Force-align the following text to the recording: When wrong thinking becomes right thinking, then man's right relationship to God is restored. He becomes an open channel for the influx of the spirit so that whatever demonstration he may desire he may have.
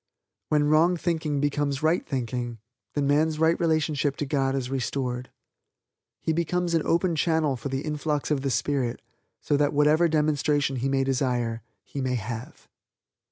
When 0.49 0.63
wrong 0.63 0.97
thinking 0.97 1.39
becomes 1.39 1.83
right 1.83 2.03
thinking, 2.03 2.57
then 2.95 3.05
man's 3.05 3.37
right 3.37 3.59
relationship 3.59 4.15
to 4.15 4.25
God 4.25 4.55
is 4.55 4.71
restored. 4.71 5.29
He 6.19 6.33
becomes 6.33 6.73
an 6.73 6.81
open 6.87 7.15
channel 7.15 7.55
for 7.55 7.69
the 7.69 7.81
influx 7.81 8.31
of 8.31 8.41
the 8.41 8.49
spirit 8.49 8.99
so 9.41 9.57
that 9.57 9.73
whatever 9.73 10.07
demonstration 10.07 10.77
he 10.77 10.89
may 10.89 11.03
desire 11.03 11.61
he 11.83 12.01
may 12.01 12.15
have. 12.15 12.67